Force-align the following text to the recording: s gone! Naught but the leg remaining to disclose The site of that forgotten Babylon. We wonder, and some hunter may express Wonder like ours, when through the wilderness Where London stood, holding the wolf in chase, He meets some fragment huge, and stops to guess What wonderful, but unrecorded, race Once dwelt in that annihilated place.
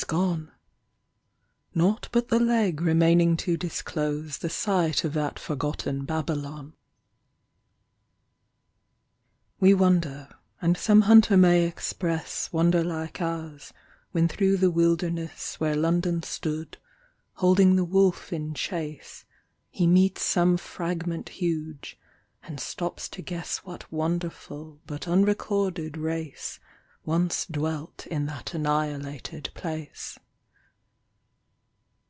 s 0.00 0.04
gone! 0.04 0.50
Naught 1.74 2.08
but 2.10 2.28
the 2.28 2.40
leg 2.40 2.80
remaining 2.80 3.36
to 3.36 3.54
disclose 3.58 4.38
The 4.38 4.48
site 4.48 5.04
of 5.04 5.12
that 5.12 5.38
forgotten 5.38 6.06
Babylon. 6.06 6.72
We 9.60 9.74
wonder, 9.74 10.34
and 10.62 10.78
some 10.78 11.02
hunter 11.02 11.36
may 11.36 11.64
express 11.66 12.50
Wonder 12.50 12.82
like 12.82 13.20
ours, 13.20 13.74
when 14.12 14.26
through 14.26 14.56
the 14.56 14.70
wilderness 14.70 15.60
Where 15.60 15.76
London 15.76 16.22
stood, 16.22 16.78
holding 17.34 17.76
the 17.76 17.84
wolf 17.84 18.32
in 18.32 18.54
chase, 18.54 19.26
He 19.68 19.86
meets 19.86 20.22
some 20.22 20.56
fragment 20.56 21.28
huge, 21.28 21.98
and 22.42 22.58
stops 22.58 23.06
to 23.10 23.22
guess 23.22 23.58
What 23.58 23.92
wonderful, 23.92 24.80
but 24.86 25.06
unrecorded, 25.06 25.98
race 25.98 26.58
Once 27.04 27.46
dwelt 27.46 28.06
in 28.08 28.26
that 28.26 28.52
annihilated 28.52 29.48
place. 29.54 30.18